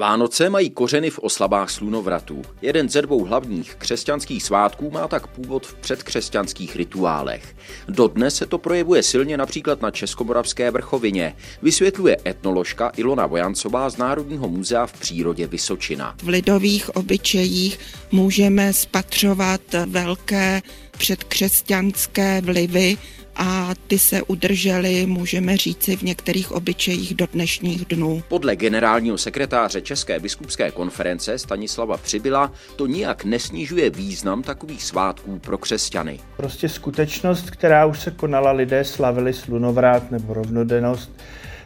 [0.00, 2.42] Vánoce mají kořeny v oslavách slunovratů.
[2.62, 7.56] Jeden ze dvou hlavních křesťanských svátků má tak původ v předkřesťanských rituálech.
[7.88, 14.48] Dodnes se to projevuje silně například na Českomoravské vrchovině, vysvětluje etnoložka Ilona Vojancová z Národního
[14.48, 16.14] muzea v přírodě Vysočina.
[16.22, 17.78] V lidových obyčejích
[18.12, 20.62] můžeme spatřovat velké
[20.98, 22.96] předkřesťanské vlivy
[23.36, 28.22] a ty se udržely, můžeme říci, v některých obyčejích do dnešních dnů.
[28.28, 35.58] Podle generálního sekretáře České biskupské konference Stanislava Přibyla to nijak nesnižuje význam takových svátků pro
[35.58, 36.20] křesťany.
[36.36, 41.10] Prostě skutečnost, která už se konala, lidé slavili slunovrát nebo rovnodennost,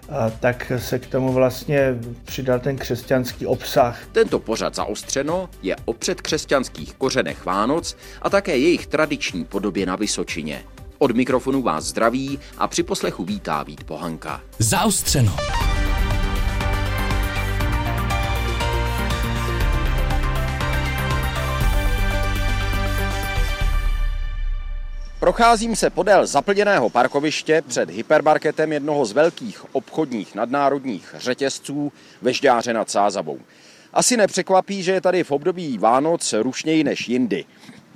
[0.08, 4.06] a tak se k tomu vlastně přidal ten křesťanský obsah.
[4.12, 10.64] Tento pořad zaostřeno je o předkřesťanských kořenech Vánoc a také jejich tradiční podobě na Vysočině.
[10.98, 14.40] Od mikrofonu vás zdraví a při poslechu vítá Vít Pohanka.
[14.58, 15.36] Zaostřeno.
[25.20, 32.72] Procházím se podél zaplněného parkoviště před hypermarketem jednoho z velkých obchodních nadnárodních řetězců ve Žďáře
[32.72, 33.38] nad Sázavou.
[33.92, 37.44] Asi nepřekvapí, že je tady v období Vánoc rušněji než jindy.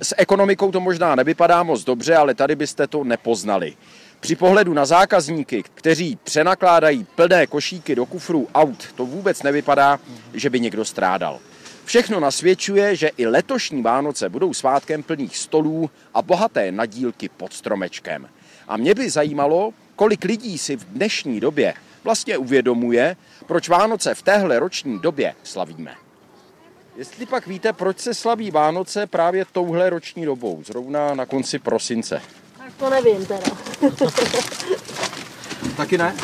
[0.01, 3.73] S ekonomikou to možná nevypadá moc dobře, ale tady byste to nepoznali.
[4.19, 9.99] Při pohledu na zákazníky, kteří přenakládají plné košíky do kufrů aut, to vůbec nevypadá,
[10.33, 11.39] že by někdo strádal.
[11.85, 18.29] Všechno nasvědčuje, že i letošní Vánoce budou svátkem plných stolů a bohaté nadílky pod stromečkem.
[18.67, 23.15] A mě by zajímalo, kolik lidí si v dnešní době vlastně uvědomuje,
[23.47, 26.02] proč Vánoce v téhle roční době slavíme.
[26.95, 32.21] Jestli pak víte, proč se slaví Vánoce právě touhle roční dobou, zrovna na konci prosince?
[32.57, 33.47] Tak to nevím teda.
[35.77, 36.15] Taky ne?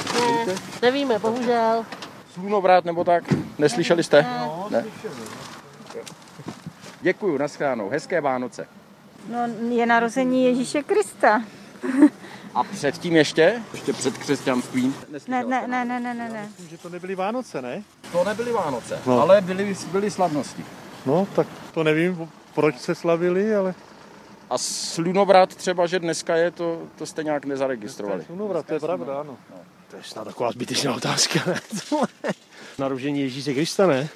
[0.48, 1.86] Ne, nevíme, bohužel.
[2.34, 3.24] Slunovrát nebo tak?
[3.58, 4.26] Neslyšeli jste?
[4.70, 4.86] Ne.
[7.02, 7.90] Děkuju, naschránou.
[7.90, 8.68] Hezké Vánoce.
[9.30, 11.42] No, je narození Ježíše Krista.
[12.56, 13.62] A předtím ještě?
[13.74, 14.96] Ještě před křesťanstvím?
[15.28, 16.50] Ne, ne, ne, ne, ne, ne, ne.
[16.70, 17.84] Že to nebyly Vánoce, ne?
[18.12, 19.22] To nebyly Vánoce, No.
[19.22, 20.66] ale byly, byly slavnosti.
[21.06, 23.74] No, tak to nevím, proč se slavili, ale...
[24.50, 28.24] A slunovrat třeba, že dneska je, to, to jste nějak nezaregistrovali.
[28.26, 29.38] Slunovrat, to je pravda, ano.
[29.90, 31.62] To je snad taková zbytečná otázka, ne?
[32.80, 34.10] Narožení Ježíše Krista, ne?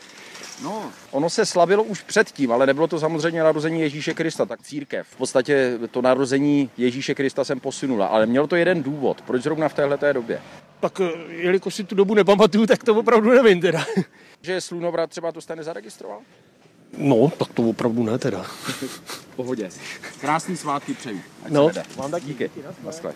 [0.61, 5.07] No, ono se slavilo už předtím, ale nebylo to samozřejmě narození Ježíše Krista, tak církev.
[5.07, 9.69] V podstatě to narození Ježíše Krista jsem posunula, ale mělo to jeden důvod, proč zrovna
[9.69, 10.41] v téhle době.
[10.79, 13.85] Tak eh, jelikož si tu dobu nepamatuju, tak to opravdu nevím teda.
[14.41, 16.19] Že je slunovrat třeba to jste nezaregistroval?
[16.97, 18.45] No, tak to opravdu ne teda.
[19.35, 19.69] Pohodě.
[20.21, 21.21] Krásný svátky přeju.
[21.45, 22.25] Ať No, vám taky.
[22.25, 22.51] Díky.
[22.85, 23.13] Naschle.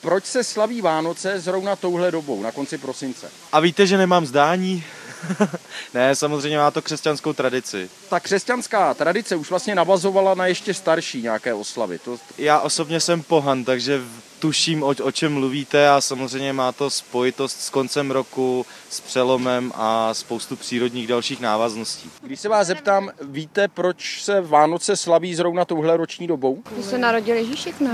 [0.00, 3.30] Proč se slaví Vánoce zrovna touhle dobou, na konci prosince?
[3.52, 4.84] A víte, že nemám zdání?
[5.94, 7.90] ne, samozřejmě má to křesťanskou tradici.
[8.08, 11.98] Ta křesťanská tradice už vlastně navazovala na ještě starší nějaké oslavy.
[11.98, 14.00] To, Já osobně jsem pohan, takže
[14.38, 19.72] tuším, o, o čem mluvíte a samozřejmě má to spojitost s koncem roku, s přelomem
[19.74, 22.10] a spoustu přírodních dalších návazností.
[22.22, 26.62] když se vás zeptám, víte, proč se Vánoce slaví zrovna touhle roční dobou?
[26.72, 27.90] Když se narodil Ježíšek, ne?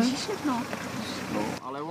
[0.51, 0.92] Ale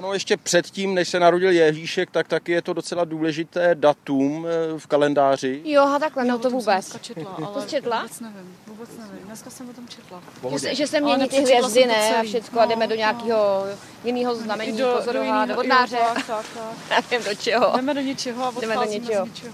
[0.03, 4.79] ono ještě předtím, než se narodil Ježíšek, tak taky je to docela důležité datum eh,
[4.79, 5.61] v kalendáři.
[5.65, 6.97] Jo, a takhle, no to vůbec.
[7.01, 8.01] četla, To ale jsi četla?
[8.01, 9.25] Vůbec nevím, vůbec nevím.
[9.25, 10.23] Dneska jsem o tom četla.
[10.51, 12.09] Že se, že se mění ty hvězdy, to ne?
[12.09, 12.27] A celý.
[12.29, 13.63] všecko a jdeme No, do nějakého
[14.03, 15.13] jiného znamení, do, pozorovat,
[15.49, 16.45] do jinýho- vodnáře, jo, tak, tak,
[16.89, 17.11] tak.
[17.11, 17.71] nevím do čeho.
[17.75, 19.25] Jdeme do něčeho a Jdeme do odcházíme něčeho.
[19.25, 19.53] z něčeho.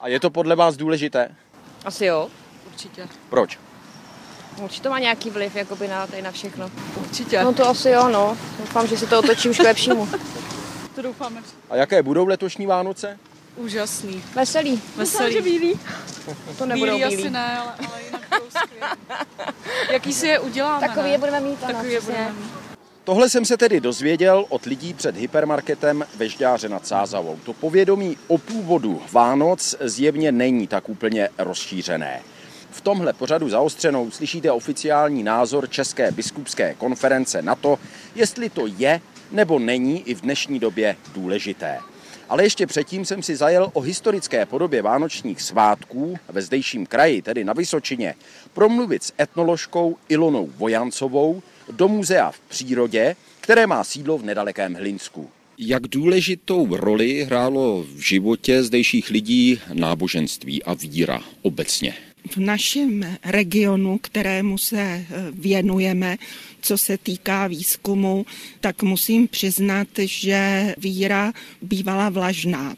[0.00, 1.28] A je to podle vás důležité?
[1.84, 2.28] Asi jo.
[2.66, 3.08] Určitě.
[3.30, 3.58] Proč?
[4.62, 6.70] Určitě to má nějaký vliv jakoby na, tady na všechno.
[7.00, 7.44] Určitě.
[7.44, 8.36] No to asi jo, no.
[8.58, 10.08] Doufám, že se to otočí už k lepšímu.
[10.96, 11.42] To doufáme.
[11.70, 13.18] A jaké budou letošní Vánoce?
[13.56, 14.22] Úžasný.
[14.34, 14.82] Veselý.
[14.96, 15.40] Veselý.
[15.42, 15.80] bílý.
[16.58, 17.22] To nebudou Bílý bílý.
[17.22, 18.22] asi ne, ale, ale jinak.
[19.90, 21.10] Jaký si je uděláme, Takový ne?
[21.12, 22.50] je budeme mít, ano, Takový je budeme mít.
[23.04, 27.38] Tohle jsem se tedy dozvěděl od lidí před hypermarketem ve Žďáře nad Sázavou.
[27.44, 32.22] To povědomí o původu Vánoc zjevně není tak úplně rozšířené.
[32.76, 37.78] V tomhle pořadu zaostřenou slyšíte oficiální názor České biskupské konference na to,
[38.14, 39.00] jestli to je
[39.32, 41.78] nebo není i v dnešní době důležité.
[42.28, 47.44] Ale ještě předtím jsem si zajel o historické podobě vánočních svátků ve zdejším kraji, tedy
[47.44, 48.14] na Vysočině,
[48.52, 55.30] promluvit s etnoložkou Ilonou Vojancovou do muzea v přírodě, které má sídlo v nedalekém Hlinsku.
[55.58, 61.94] Jak důležitou roli hrálo v životě zdejších lidí náboženství a víra obecně?
[62.30, 66.16] V našem regionu, kterému se eh, věnujeme,
[66.60, 68.26] co se týká výzkumu,
[68.60, 71.32] tak musím přiznat, že víra
[71.62, 72.76] bývala vlažná.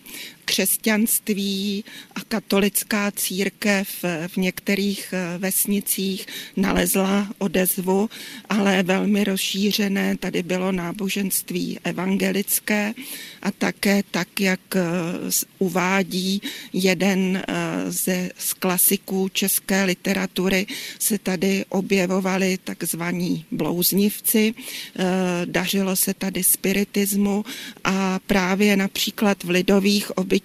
[0.49, 1.85] Křesťanství
[2.15, 3.89] a katolická církev
[4.29, 8.11] v některých vesnicích nalezla odezvu,
[8.49, 12.95] ale velmi rozšířené tady bylo náboženství evangelické
[13.43, 14.61] a také tak, jak
[15.59, 16.43] uvádí
[16.73, 17.43] jeden
[17.89, 20.67] ze z klasiků české literatury,
[20.99, 24.55] se tady objevovali takzvaní blouznivci,
[25.45, 27.45] dařilo se tady spiritismu
[27.85, 30.38] a právě například v lidových obyčejích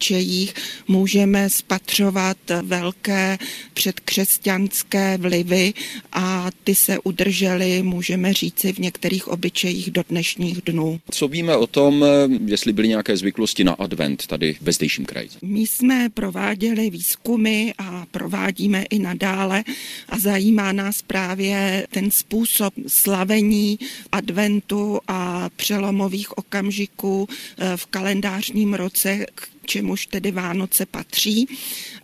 [0.88, 3.38] můžeme spatřovat velké
[3.74, 5.74] předkřesťanské vlivy
[6.14, 11.00] a ty se udržely, můžeme říci, v některých obyčejích do dnešních dnů.
[11.12, 12.06] Co víme o tom,
[12.46, 15.30] jestli byly nějaké zvyklosti na advent tady ve zdejším kraji?
[15.42, 19.64] My jsme prováděli výzkumy a provádíme i nadále
[20.10, 23.80] a zajímá nás právě ten způsob slavení
[24.12, 31.48] adventu a přelomových okamžiků eh, v kalendářním roce, k čemuž tedy Vánoce patří.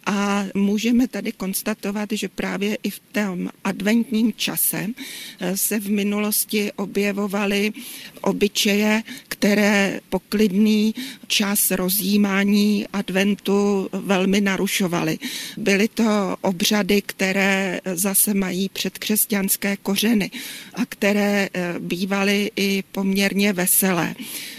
[0.06, 4.88] A můžeme tady konstatovat, že právě i v tom adventním čase
[5.40, 7.72] eh, se v minulosti objevovaly
[8.22, 10.96] obyčeje, které poklidný
[11.28, 15.20] čas rozjímání adventu velmi narušovaly.
[15.58, 20.32] Byly to obřady, které zase mají předkřesťanské kořeny
[20.74, 24.16] a které eh, bývaly i poměrně veselé.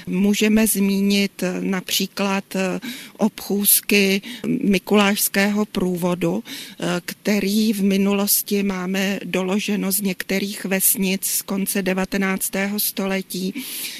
[0.06, 2.80] Můžeme zmínit například eh,
[3.16, 12.78] obchůzky Mikulášského průvodu, eh, který v minulosti máme doloženo z některých vesnic z konce 19.
[12.78, 13.54] století,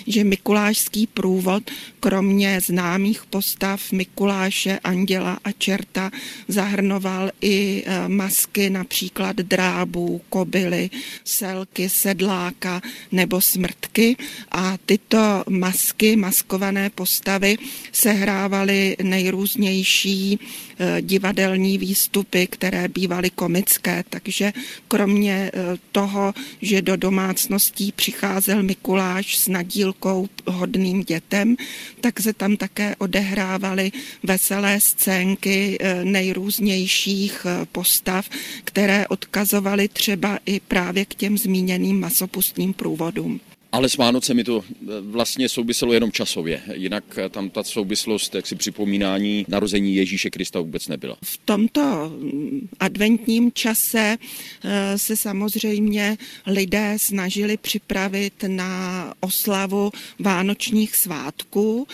[0.06, 1.70] že Mikulášský průvod,
[2.00, 6.10] kromě známých postav Mikuláše, Anděla a Čerta,
[6.48, 10.90] zahrnoval i eh, masky například drábů, kobily,
[11.24, 12.80] selky, sedláka
[13.12, 14.16] nebo smrtky
[14.52, 17.56] a tyto masky, maskované postavy
[17.92, 24.52] sehrávaly nejrůznější eh, divadelní výstupy, které bývaly komické, takže
[24.88, 31.56] kromě eh, toho, že do domácností přicházel Mikuláš s nadílkou hodným dětem,
[32.00, 33.92] tak se tam také odehrávaly
[34.22, 38.28] veselé scénky eh, nejrůznějších postav,
[38.64, 43.40] které odkazovaly třeba i právě k těm zmíněným masopustním průvodům.
[43.72, 46.62] Ale s Vánocemi to eh, vlastně souviselo jenom časově.
[46.74, 51.16] Jinak eh, tam ta souvislost, jak si připomínání narození Ježíše Krista vůbec nebyla.
[51.24, 54.16] V tomto mm, adventním čase
[54.64, 61.86] eh, se samozřejmě lidé snažili připravit na oslavu vánočních svátků.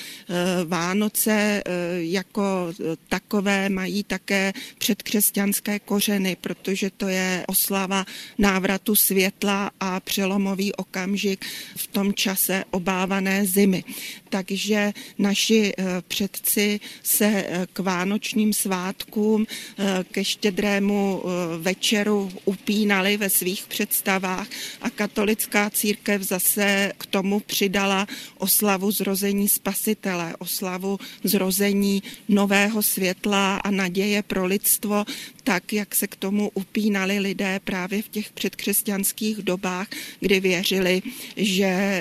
[0.65, 1.63] Vánoce
[1.97, 2.43] jako
[3.09, 8.05] takové mají také předkřesťanské kořeny, protože to je oslava
[8.39, 11.45] návratu světla a přelomový okamžik
[11.77, 13.85] v tom čase obávané zimy.
[14.29, 19.47] Takže naši eh, předci se eh, k vánočním svátkům,
[19.79, 21.23] eh, ke štědrému
[21.59, 24.49] večeru upínali ve svých představách
[24.83, 28.07] a katolická církev zase k tomu přidala
[28.39, 35.05] oslavu zrození spasitele, oslavu zrození nového světla a naděje pro lidstvo,
[35.45, 39.89] tak, jak se k tomu upínali lidé právě v těch předkřesťanských dobách,
[40.21, 41.03] kdy věřili,
[41.37, 41.56] že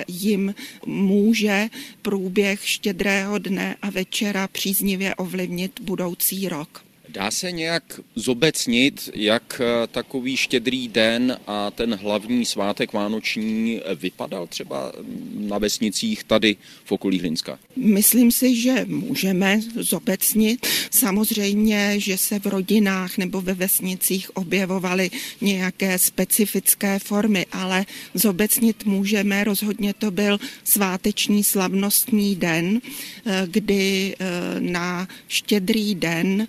[0.08, 0.54] jim
[0.86, 1.68] může
[2.02, 6.85] průběh štědrého dne a večera příznivě ovlivnit budoucí rok.
[7.08, 14.46] Dá se nějak zobecnit, jak eh, takový štědrý den a ten hlavní svátek vánoční vypadal
[14.46, 14.92] třeba
[15.34, 17.58] na vesnicích tady v okolí Hlinska?
[17.76, 20.66] Myslím si, že můžeme zobecnit.
[20.90, 25.10] Samozřejmě, že se v rodinách nebo ve vesnicích objevovaly
[25.40, 29.44] nějaké specifické formy, ale zobecnit můžeme.
[29.44, 32.80] Rozhodně to byl sváteční slavnostní den,
[33.26, 34.26] eh, kdy eh,
[34.60, 36.48] na štědrý den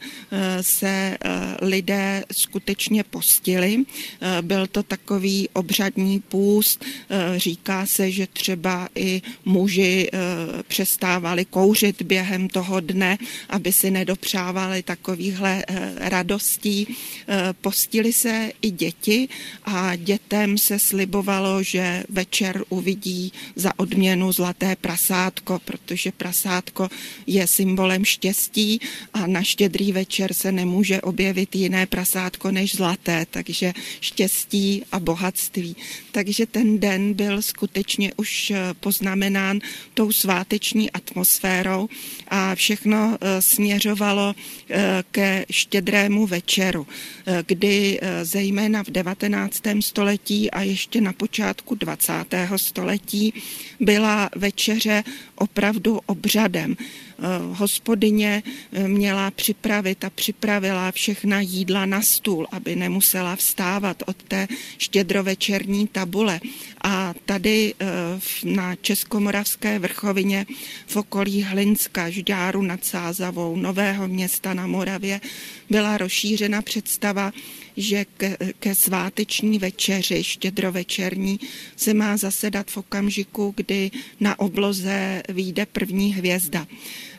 [0.61, 1.17] se eh,
[1.61, 3.77] lidé skutečně postili.
[4.21, 6.85] Eh, byl to takový obřadní půst.
[6.85, 10.09] Eh, říká se, že třeba i muži
[10.67, 13.17] přestávali kouřit během toho dne,
[13.49, 15.63] aby si nedopřávali takovýchhle
[15.97, 16.97] radostí.
[17.61, 19.29] Postili se i děti
[19.63, 26.89] a dětem se slibovalo, že večer uvidí za odměnu zlaté prasátko, protože prasátko
[27.27, 28.81] je symbolem štěstí
[29.13, 35.75] a na štědrý večer se nemůže objevit jiné prasátko než zlaté, takže štěstí a bohatství.
[36.12, 39.60] Takže ten den byl skutečně už eh, poznamenán
[39.94, 41.89] tou sváteční atmosférou
[42.27, 44.36] a všechno eh, směřovalo
[44.70, 46.88] eh, ke štědrému večeru,
[47.46, 49.62] kdy zejména v 19.
[49.79, 52.13] století a ještě na počátku 20.
[52.56, 53.34] století
[53.79, 55.03] byla večeře
[55.36, 56.75] opravdu obřadem.
[57.53, 58.43] Hospodyně
[58.88, 64.47] měla připravit a připravila všechna jídla na stůl, aby nemusela vstávat od té
[64.77, 66.39] štědrovečerní tabule.
[66.83, 67.74] A tady
[68.43, 70.45] na Českomoravské vrchovině
[70.88, 75.21] v okolí Hlinska, Žďáru nad Sázavou, Nového města na Moravě
[75.69, 77.31] byla rozšířena představa,
[77.77, 81.39] že ke, ke sváteční večeři, štědrovečerní,
[81.75, 86.67] se má zasedat v okamžiku, kdy na obloze vyjde první hvězda.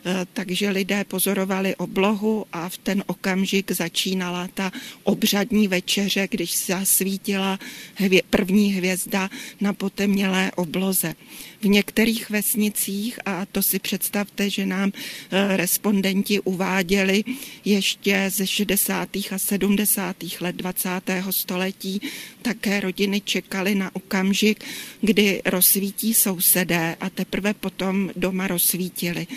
[0.05, 4.71] E, takže lidé pozorovali oblohu a v ten okamžik začínala ta
[5.03, 7.59] obřadní večeře, když zasvítila
[7.95, 9.29] hvě, první hvězda
[9.61, 11.15] na potemnělé obloze.
[11.61, 17.23] V některých vesnicích, a to si představte, že nám e, respondenti uváděli
[17.65, 19.09] ještě ze 60.
[19.31, 20.15] a 70.
[20.41, 20.89] let 20.
[21.29, 22.01] století,
[22.41, 24.63] také rodiny čekaly na okamžik,
[25.01, 29.27] kdy rozsvítí sousedé a teprve potom doma rozsvítili,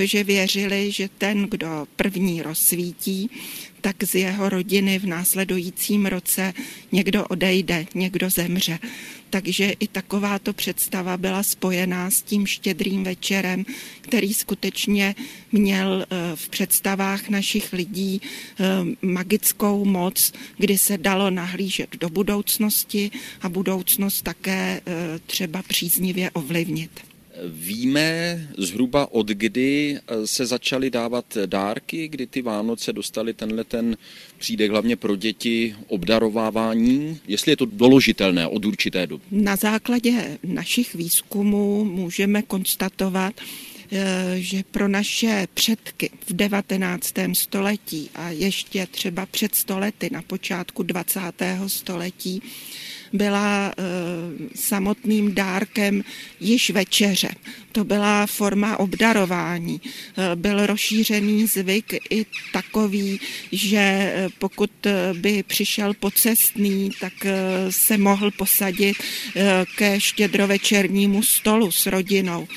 [0.00, 3.30] protože věřili, že ten, kdo první rozsvítí,
[3.80, 6.52] tak z jeho rodiny v následujícím roce
[6.92, 8.78] někdo odejde, někdo zemře.
[9.30, 13.64] Takže i takováto představa byla spojená s tím štědrým večerem,
[14.00, 15.14] který skutečně
[15.52, 23.10] měl eh, v představách našich lidí eh, magickou moc, kdy se dalo nahlížet do budoucnosti
[23.40, 27.09] a budoucnost také eh, třeba příznivě ovlivnit.
[27.44, 33.96] Víme zhruba od kdy eh, se začaly dávat dárky, kdy ty Vánoce dostali tenhle ten
[34.38, 39.24] přídek hlavně pro děti obdarovávání, jestli je to doložitelné od určité doby.
[39.30, 43.34] Na základě našich výzkumů můžeme konstatovat,
[43.92, 47.34] eh, že pro naše předky v 19.
[47.34, 51.68] století a ještě třeba před stolety na počátku 20.
[51.68, 52.42] století
[53.12, 53.82] byla eh,
[54.54, 56.04] samotným dárkem
[56.40, 57.28] již večeře.
[57.72, 59.80] To byla forma obdarování.
[59.84, 63.20] Eh, byl rozšířený zvyk i takový,
[63.52, 64.70] že eh, pokud
[65.12, 67.12] by přišel pocestný, tak
[67.70, 68.96] se mohl posadit
[69.76, 72.48] ke štědrovečernímu stolu s rodinou.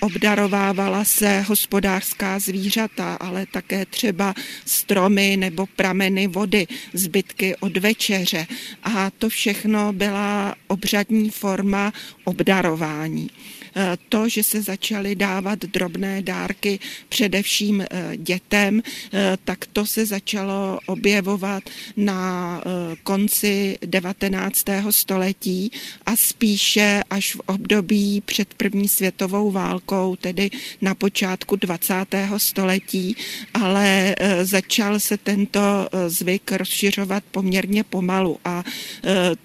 [0.00, 4.34] Obdarovávala se hospodářská zvířata, ale také třeba
[4.66, 8.46] stromy nebo prameny vody, zbytky od večeře.
[8.82, 11.92] A to všechno všechno byla obřadní forma
[12.24, 13.30] obdarování.
[13.78, 16.78] Eh, to, že se začaly dávat drobné dárky
[17.08, 21.62] především eh, dětem, eh, tak to se začalo objevovat
[21.96, 22.62] na
[23.02, 24.64] konci 19.
[24.92, 25.70] století
[26.06, 31.94] a spíše až v období před první světovou válkou, tedy na počátku 20.
[32.36, 33.16] století,
[33.54, 38.64] ale začal se tento zvyk rozšiřovat poměrně pomalu a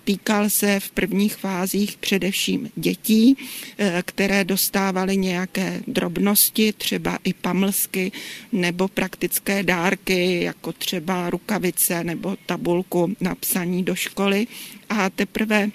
[0.03, 3.37] týkal se v prvních fázích především dětí,
[4.05, 8.11] které které dostávaly nějaké drobnosti, třeba i pamlsky
[8.51, 14.47] nebo praktické dárky, jako třeba rukavice nebo tabulku na psaní do školy.
[14.89, 15.69] A teprve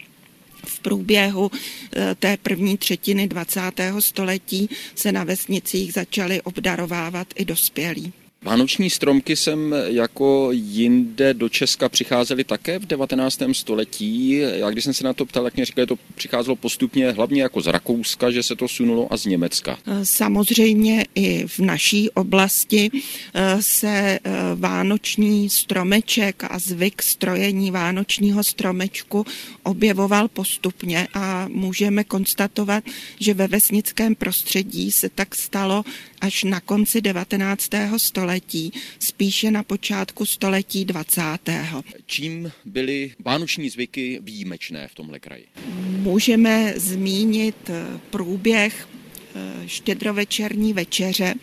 [0.67, 1.51] v průběhu
[1.97, 3.61] eh, té první třetiny 20.
[3.99, 8.13] století se na vesnicích začaly obdarovávat i dospělí.
[8.47, 13.43] Vánoční stromky sem jako jinde do Česka přicházely také v 19.
[13.53, 14.31] století.
[14.39, 17.43] Já když jsem se na to ptal, tak mě říkali, že to přicházelo postupně hlavně
[17.43, 19.79] jako z Rakouska, že se to sunulo a z Německa.
[20.03, 22.91] Samozřejmě i v naší oblasti
[23.35, 29.27] eh, se eh, vánoční stromeček a zvyk strojení vánočního stromečku
[29.63, 32.85] objevoval postupně a můžeme konstatovat,
[33.21, 35.85] že ve vesnickém prostředí se tak stalo
[36.21, 37.71] až na konci 19.
[37.97, 41.23] století, spíše na počátku století 20.
[42.07, 45.45] Čím byly vánoční zvyky výjimečné v tomhle kraji?
[45.87, 48.89] Můžeme zmínit eh, průběh
[49.35, 51.35] eh, štědrovečerní večeře,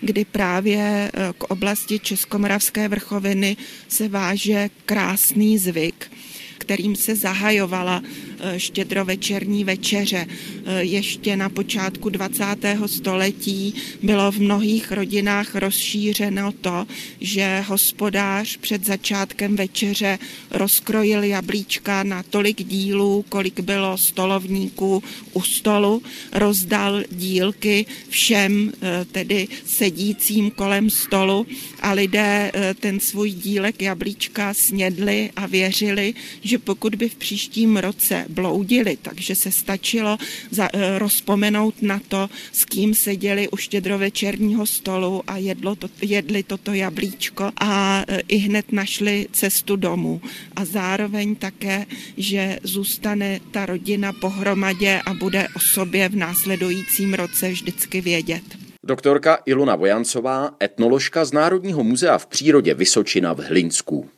[0.00, 3.56] kdy právě eh, k oblasti Českomoravské vrchoviny
[3.88, 6.10] se váže krásný zvyk,
[6.58, 8.02] kterým se zahajovala
[8.40, 10.26] Eh, štědrovečerní večeře.
[10.66, 12.88] Eh, ještě na počátku 20.
[12.88, 16.86] století bylo v mnohých rodinách rozšířeno to,
[17.20, 20.18] že hospodář před začátkem večeře
[20.50, 29.48] rozkrojil jablíčka na tolik dílů, kolik bylo stolovníků u stolu, rozdal dílky všem eh, tedy
[29.66, 31.46] sedícím kolem stolu
[31.80, 36.14] a lidé ten svůj dílek jablíčka snědli a věřili,
[36.48, 40.18] že pokud by v příštím roce bloudili, takže se stačilo
[40.50, 46.42] za, eh, rozpomenout na to, s kým seděli u štědrovečerního stolu a jedlo to, jedli
[46.42, 50.20] toto jablíčko a eh, i hned našli cestu domů.
[50.56, 51.86] A zároveň také,
[52.16, 58.42] že zůstane ta rodina pohromadě a bude o sobě v následujícím roce vždycky vědět.
[58.84, 64.17] Doktorka Ilona Vojancová, etnoložka z Národního muzea v přírodě Vysočina v Hlinsku.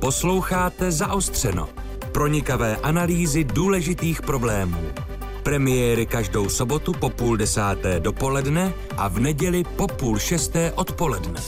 [0.00, 1.68] Posloucháte Zaostřeno.
[2.12, 4.80] Pronikavé analýzy důležitých problémů.
[5.42, 11.40] Premiéry každou sobotu po půl desáté dopoledne a v neděli po půl šesté odpoledne.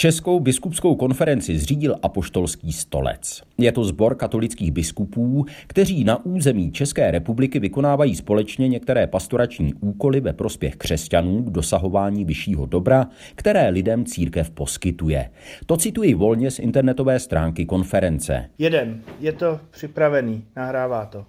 [0.00, 3.42] Českou biskupskou konferenci zřídil Apoštolský stolec.
[3.58, 10.20] Je to sbor katolických biskupů, kteří na území České republiky vykonávají společně některé pastorační úkoly
[10.20, 15.30] ve prospěch křesťanů k dosahování vyššího dobra, které lidem církev poskytuje.
[15.66, 18.50] To cituji volně z internetové stránky konference.
[18.58, 21.24] Jeden, je to připravený, nahrává to.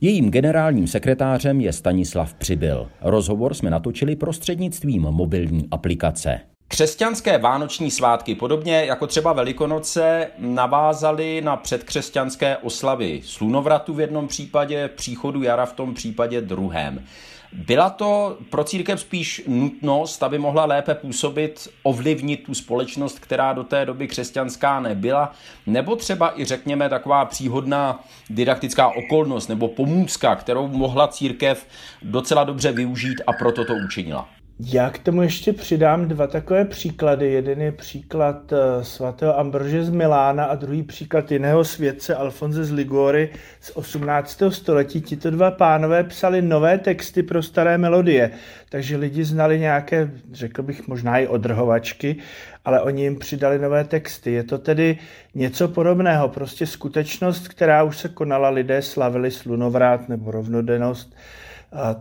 [0.00, 2.88] Jejím generálním sekretářem je Stanislav Přibyl.
[3.00, 6.40] Rozhovor jsme natočili prostřednictvím mobilní aplikace.
[6.74, 14.88] Křesťanské vánoční svátky, podobně jako třeba Velikonoce, navázaly na předkřesťanské oslavy slunovratu v jednom případě,
[14.88, 17.04] příchodu jara v tom případě druhém.
[17.52, 23.64] Byla to pro církev spíš nutnost, aby mohla lépe působit, ovlivnit tu společnost, která do
[23.64, 25.32] té doby křesťanská nebyla,
[25.66, 31.66] nebo třeba i řekněme taková příhodná didaktická okolnost nebo pomůcka, kterou mohla církev
[32.02, 34.28] docela dobře využít a proto to učinila?
[34.60, 37.32] Já k tomu ještě přidám dva takové příklady.
[37.32, 42.72] Jeden je příklad eh, svatého Ambrože z Milána a druhý příklad jiného světce Alfonze z
[42.72, 43.30] Ligory
[43.60, 44.42] z 18.
[44.48, 45.00] století.
[45.00, 48.30] Tito dva pánové psali nové texty pro staré melodie,
[48.68, 52.16] takže lidi znali nějaké, řekl bych, možná i odrhovačky,
[52.64, 54.32] ale oni jim přidali nové texty.
[54.32, 54.98] Je to tedy
[55.34, 61.16] něco podobného, prostě skutečnost, která už se konala, lidé slavili slunovrát nebo rovnodennost,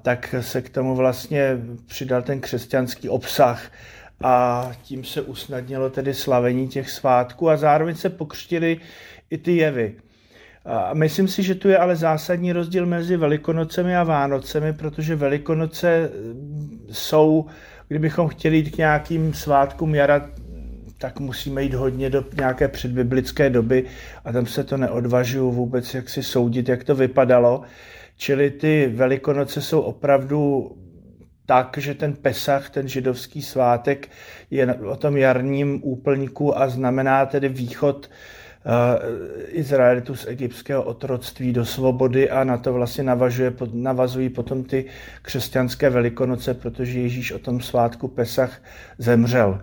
[0.02, 3.72] tak se k tomu vlastně přidal ten křesťanský obsah
[4.24, 8.78] a tím se usnadnilo tedy slavení těch svátků a zároveň se pokřtili
[9.30, 9.96] i ty jevy.
[10.66, 16.10] A myslím si, že tu je ale zásadní rozdíl mezi Velikonocemi a Vánocemi, protože Velikonoce
[16.92, 17.46] jsou,
[17.88, 20.30] kdybychom chtěli jít k nějakým svátkům jara,
[20.98, 23.86] tak musíme jít hodně do nějaké předbiblické doby
[24.26, 27.62] a tam se to neodvažuju vůbec jak si soudit, jak to vypadalo.
[28.18, 30.72] Čili ty velikonoce jsou opravdu
[31.46, 34.10] tak, že ten Pesach, ten židovský svátek,
[34.52, 38.10] je o tom jarním úplníku a znamená tedy východ
[38.66, 38.72] uh,
[39.48, 44.86] Izraelitu z egyptského otroctví do svobody a na to vlastně navažuje, navazují potom ty
[45.22, 48.62] křesťanské velikonoce, protože Ježíš o tom svátku Pesach
[48.98, 49.62] zemřel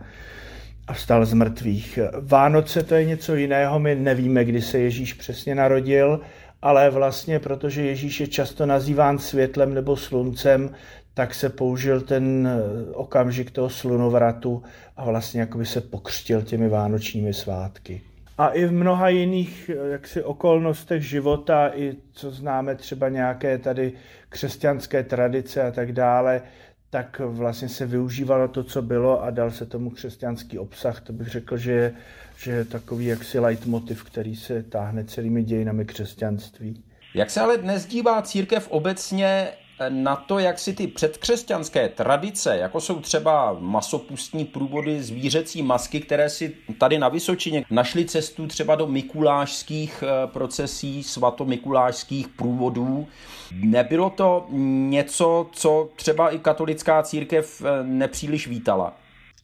[0.88, 1.98] a vstal z mrtvých.
[2.20, 6.20] Vánoce to je něco jiného, my nevíme, kdy se Ježíš přesně narodil,
[6.62, 10.70] ale vlastně protože Ježíš je často nazýván světlem nebo sluncem,
[11.14, 14.62] tak se použil ten eh, okamžik toho slunovratu
[14.96, 18.02] a vlastně jakoby se pokřtil těmi vánočními svátky.
[18.38, 23.92] A i v mnoha jiných eh, jaksi okolnostech života, i co známe třeba nějaké tady
[24.28, 26.42] křesťanské tradice a tak dále,
[26.90, 31.00] tak vlastně se využívalo to, co bylo a dal se tomu křesťanský obsah.
[31.00, 31.94] To bych řekl, že je,
[32.36, 36.84] že je takový jaksi leitmotiv, který se táhne celými dějinami křesťanství.
[37.14, 39.48] Jak se ale dnes dívá církev obecně
[39.88, 46.30] na to, jak si ty předkřesťanské tradice, jako jsou třeba masopustní průvody, zvířecí masky, které
[46.30, 53.06] si tady na Vysočině našly cestu třeba do mikulášských eh, procesí, svatomikulášských průvodů.
[53.52, 54.46] Nebylo to
[54.88, 58.96] něco, co třeba i katolická církev eh, nepříliš vítala?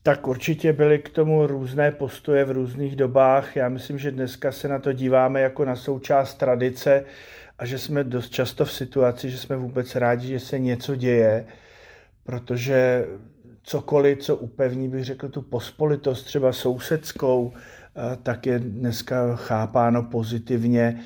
[0.02, 3.56] Tak určitě byly k tomu různé postoje v různých dobách.
[3.56, 7.04] Já myslím, že dneska se na to díváme jako na součást tradice
[7.58, 11.46] a že jsme dost často v situaci, že jsme vůbec rádi, že se něco děje,
[12.24, 13.06] protože
[13.62, 21.00] cokoliv, co upevní, bych řekl, tu pospolitost třeba sousedskou, eh, tak je dneska chápáno pozitivně.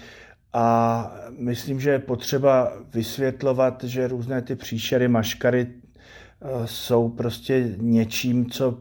[0.52, 5.66] A myslím, že je potřeba vysvětlovat, že různé ty příšery, maškary
[6.64, 8.78] jsou prostě něčím, co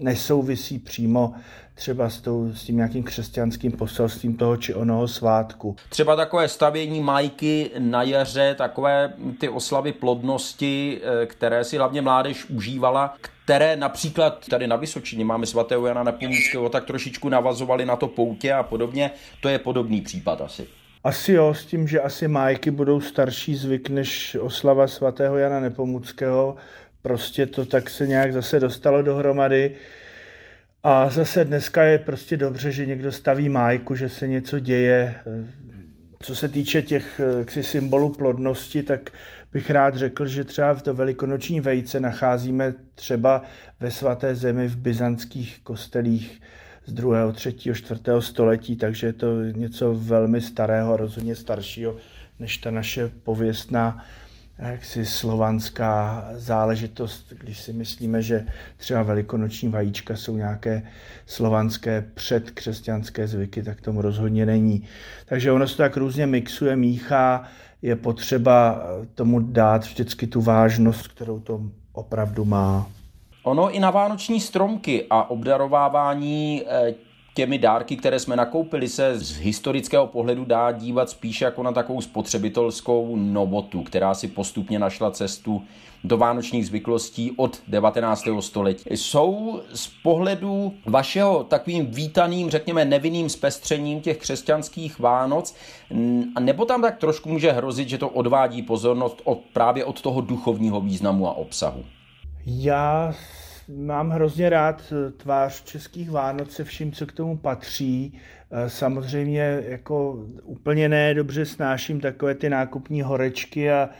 [0.00, 1.34] nesouvisí přímo
[1.74, 5.76] třeba s, tou, s tím nějakým křesťanským poselstvím toho či onoho svátku.
[5.88, 12.44] Třeba takové stavění majky na jaře, takové ty oslavy plodnosti, eh, které si hlavně mládež
[12.50, 13.14] užívala,
[13.44, 18.52] které například tady na Vysočině máme svatého Jana Nepomuckého, tak trošičku navazovali na to poutě
[18.52, 19.10] a podobně.
[19.40, 20.66] To je podobný případ asi.
[21.04, 26.56] Asi jo, s tím, že asi májky budou starší zvyk než oslava svatého Jana Nepomuckého,
[27.06, 29.74] prostě to tak se nějak zase dostalo dohromady.
[30.82, 35.14] A zase dneska je prostě dobře, že někdo staví májku, že se něco děje.
[36.22, 39.10] Co se týče těch ksi, symbolů plodnosti, tak
[39.52, 43.42] bych rád řekl, že třeba v to velikonoční vejce nacházíme třeba
[43.80, 46.40] ve svaté zemi v byzantských kostelích
[46.86, 48.00] z 2., 3., 4.
[48.20, 51.96] století, takže je to něco velmi starého, rozhodně staršího
[52.38, 54.04] než ta naše pověstná
[54.58, 60.82] jaksi slovanská záležitost, když si myslíme, že třeba velikonoční vajíčka jsou nějaké
[61.26, 64.88] slovanské předkřesťanské zvyky, tak tomu rozhodně není.
[65.26, 67.44] Takže ono se tak různě mixuje, míchá,
[67.82, 68.82] je potřeba
[69.14, 71.60] tomu dát vždycky tu vážnost, kterou to
[71.92, 72.86] opravdu má.
[73.42, 76.94] Ono i na vánoční stromky a obdarovávání eh,
[77.36, 82.00] těmi dárky, které jsme nakoupili, se z historického pohledu dá dívat spíše jako na takovou
[82.00, 85.62] spotřebitelskou novotu, která si postupně našla cestu
[86.04, 88.24] do vánočních zvyklostí od 19.
[88.40, 88.84] století.
[88.90, 95.54] Jsou z pohledu vašeho takovým vítaným, řekněme, nevinným zpestřením těch křesťanských Vánoc,
[96.40, 100.80] nebo tam tak trošku může hrozit, že to odvádí pozornost od, právě od toho duchovního
[100.80, 101.84] významu a obsahu?
[102.46, 103.14] Já
[103.68, 108.18] mám hrozně rád eh, tvář českých Vánoc se vším, co k tomu patří.
[108.50, 113.90] Eh, samozřejmě jako úplně ne dobře snáším takové ty nákupní horečky a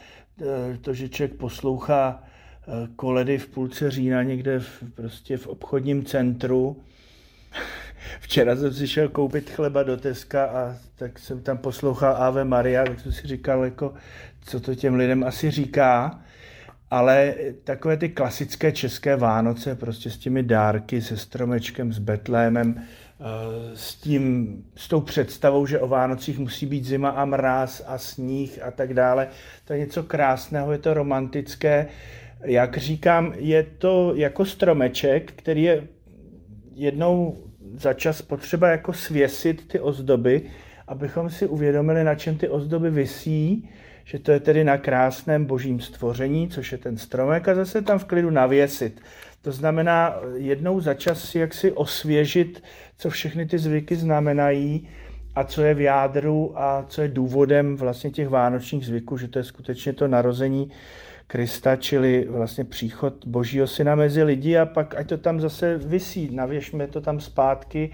[0.40, 2.22] eh, to, že člověk poslouchá
[2.96, 6.76] koledy v půlce října někde v, prostě v obchodním centru.
[8.20, 12.84] Včera jsem si šel koupit chleba do Teska a tak jsem tam poslouchal Ave Maria,
[12.84, 13.94] tak jsem si říkal, jako,
[14.40, 16.20] co to těm lidem asi říká
[16.90, 23.24] ale takové ty klasické české Vánoce, prostě s těmi dárky, se stromečkem, s Betlémem, eh,
[23.74, 28.62] s, tím, s tou představou, že o Vánocích musí být zima a mráz a sníh
[28.62, 29.28] a tak dále.
[29.64, 31.86] To je něco krásného, je to romantické.
[32.44, 35.86] Jak říkám, je to jako stromeček, který je
[36.74, 37.36] jednou
[37.78, 40.42] za čas potřeba jako svěsit ty ozdoby,
[40.88, 43.70] abychom si uvědomili, na čem ty ozdoby visí,
[44.06, 47.98] že to je tedy na krásném božím stvoření, což je ten stromek, a zase tam
[47.98, 49.00] v klidu navěsit.
[49.42, 52.62] To znamená jednou za čas si jaksi osvěžit,
[52.98, 54.88] co všechny ty zvyky znamenají
[55.34, 59.38] a co je v jádru a co je důvodem vlastně těch vánočních zvyků, že to
[59.38, 60.70] je skutečně to narození
[61.26, 66.30] Krista, čili vlastně příchod Božího syna mezi lidi a pak ať to tam zase vysí,
[66.34, 67.90] navěšme to tam zpátky,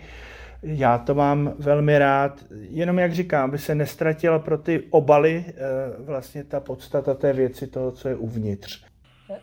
[0.63, 5.53] já to mám velmi rád, jenom jak říkám, aby se nestratila pro ty obaly eh,
[5.99, 8.85] vlastně ta podstata té věci, toho, co je uvnitř.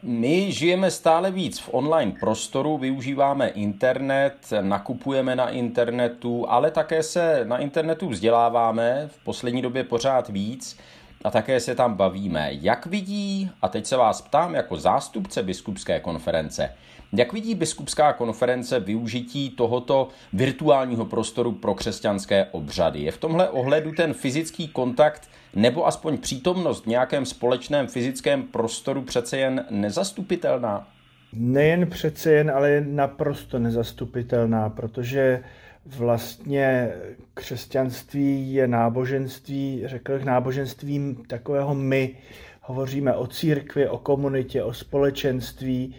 [0.04, 7.42] My žijeme stále víc v online prostoru, využíváme internet, nakupujeme na internetu, ale také se
[7.44, 10.78] na internetu vzděláváme v poslední době pořád víc
[11.24, 12.50] a také se tam bavíme.
[12.52, 16.70] Jak vidí, a teď se vás ptám jako zástupce biskupské konference,
[17.14, 23.00] jak vidí biskupská konference využití tohoto virtuálního prostoru pro křesťanské obřady?
[23.00, 29.02] Je v tomhle ohledu ten fyzický kontakt nebo aspoň přítomnost v nějakém společném fyzickém prostoru
[29.02, 30.88] přece jen nezastupitelná?
[31.34, 35.44] Nejen přece jen, ale naprosto nezastupitelná, protože
[35.98, 36.92] vlastně
[37.34, 42.16] křesťanství je náboženství, řekl bych náboženstvím takového my.
[42.62, 45.96] Hovoříme o církvi, o komunitě, o společenství,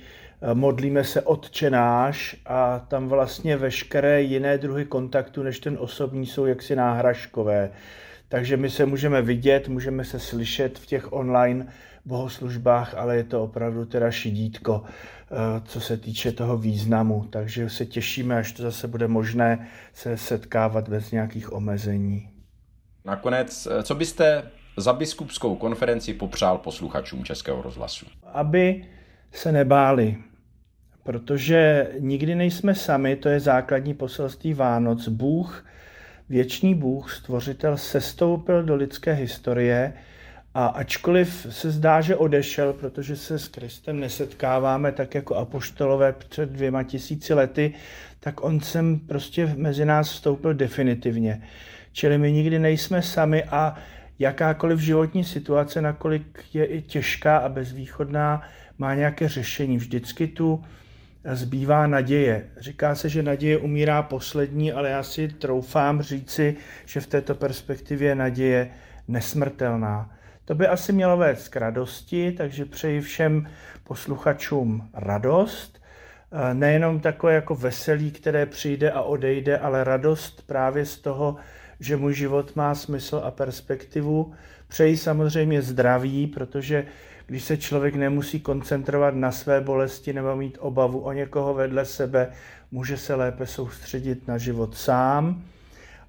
[0.54, 6.76] modlíme se odčenáš a tam vlastně veškeré jiné druhy kontaktu než ten osobní jsou jaksi
[6.76, 7.70] náhražkové.
[8.28, 11.66] Takže my se můžeme vidět, můžeme se slyšet v těch online
[12.04, 15.34] bohoslužbách, ale je to opravdu teda šidítko, eh,
[15.64, 17.26] co se týče toho významu.
[17.30, 22.28] Takže se těšíme, až to zase bude možné se setkávat bez nějakých omezení.
[23.04, 24.42] Nakonec, eh, co byste
[24.76, 28.06] za biskupskou konferenci popřál posluchačům Českého rozhlasu?
[28.32, 28.84] Aby
[29.32, 30.16] se nebáli,
[31.02, 35.08] protože nikdy nejsme sami, to je základní poselství Vánoc.
[35.08, 35.66] Bůh,
[36.28, 39.92] věčný Bůh, stvořitel, sestoupil do lidské historie
[40.54, 46.50] a ačkoliv se zdá, že odešel, protože se s Kristem nesetkáváme tak jako apoštolové před
[46.50, 47.74] dvěma tisíci lety,
[48.20, 51.42] tak on sem prostě mezi nás vstoupil definitivně.
[51.92, 53.76] Čili my nikdy nejsme sami a
[54.18, 58.42] jakákoliv životní situace, nakolik je i těžká a bezvýchodná,
[58.78, 59.76] má nějaké řešení.
[59.76, 60.64] Vždycky tu
[61.32, 62.46] zbývá naděje.
[62.60, 68.08] Říká se, že naděje umírá poslední, ale já si troufám říci, že v této perspektivě
[68.08, 68.70] je naděje
[69.08, 70.19] nesmrtelná.
[70.50, 73.48] To by asi mělo vést k radosti, takže přeji všem
[73.84, 75.82] posluchačům radost.
[76.52, 81.36] Nejenom takové jako veselí, které přijde a odejde, ale radost právě z toho,
[81.80, 84.32] že můj život má smysl a perspektivu.
[84.68, 86.86] Přeji samozřejmě zdraví, protože
[87.26, 92.28] když se člověk nemusí koncentrovat na své bolesti nebo mít obavu o někoho vedle sebe,
[92.70, 95.42] může se lépe soustředit na život sám.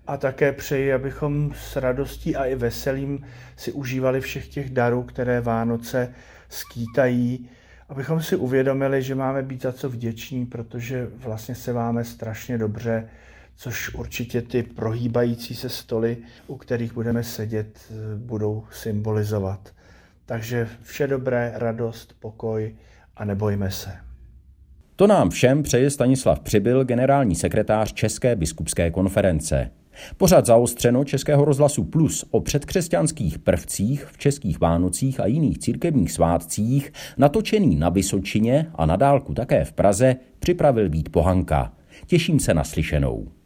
[0.07, 5.41] A také přeji, abychom s radostí a i veselím si užívali všech těch darů, které
[5.41, 6.13] Vánoce
[6.49, 7.49] skýtají,
[7.89, 13.09] abychom si uvědomili, že máme být za co vděční, protože vlastně se máme strašně dobře,
[13.55, 19.73] což určitě ty prohýbající se stoly, u kterých budeme sedět, budou symbolizovat.
[20.25, 22.75] Takže vše dobré, radost, pokoj
[23.15, 23.91] a nebojme se.
[24.95, 29.71] To nám všem přeje Stanislav Přibyl, generální sekretář České biskupské konference.
[30.17, 36.93] Pořad zaostřeno Českého rozhlasu Plus o předkřesťanských prvcích v českých Vánocích a jiných církevních svátcích,
[37.17, 41.73] natočený na Vysočině a na dálku také v Praze, připravil být Pohanka.
[42.05, 43.40] Těším se na slyšenou.